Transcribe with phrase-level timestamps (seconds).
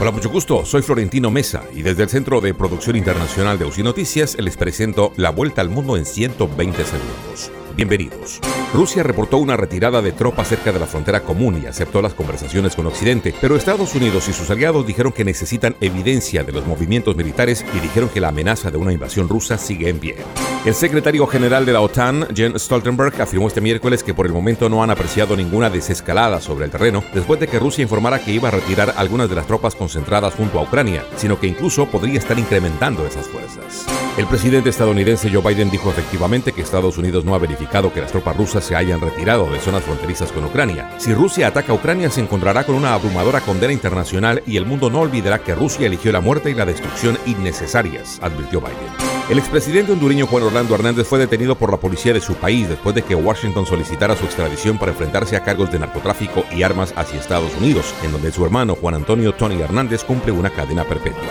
[0.00, 0.64] Hola, mucho gusto.
[0.64, 5.12] Soy Florentino Mesa y desde el Centro de Producción Internacional de UCI Noticias les presento
[5.16, 7.63] la vuelta al mundo en 120 segundos.
[7.76, 8.38] Bienvenidos.
[8.72, 12.76] Rusia reportó una retirada de tropas cerca de la frontera común y aceptó las conversaciones
[12.76, 17.16] con Occidente, pero Estados Unidos y sus aliados dijeron que necesitan evidencia de los movimientos
[17.16, 20.16] militares y dijeron que la amenaza de una invasión rusa sigue en pie.
[20.64, 24.68] El secretario general de la OTAN, Jens Stoltenberg, afirmó este miércoles que por el momento
[24.68, 28.48] no han apreciado ninguna desescalada sobre el terreno después de que Rusia informara que iba
[28.48, 32.38] a retirar algunas de las tropas concentradas junto a Ucrania, sino que incluso podría estar
[32.38, 33.84] incrementando esas fuerzas.
[34.16, 38.12] El presidente estadounidense Joe Biden dijo efectivamente que Estados Unidos no ha verificado que las
[38.12, 40.90] tropas rusas se hayan retirado de zonas fronterizas con Ucrania.
[40.98, 44.90] Si Rusia ataca a Ucrania se encontrará con una abrumadora condena internacional y el mundo
[44.90, 49.13] no olvidará que Rusia eligió la muerte y la destrucción innecesarias, advirtió Biden.
[49.30, 52.94] El expresidente hondureño Juan Orlando Hernández fue detenido por la policía de su país después
[52.94, 57.18] de que Washington solicitara su extradición para enfrentarse a cargos de narcotráfico y armas hacia
[57.18, 61.22] Estados Unidos, en donde su hermano Juan Antonio Tony Hernández cumple una cadena perpetua.